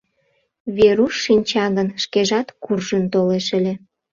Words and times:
Веруш 0.77 1.13
шинча 1.23 1.65
гын, 1.75 1.87
шкежат 2.03 2.47
куржын 2.63 3.03
толеш 3.13 3.47
ыле. 3.57 3.73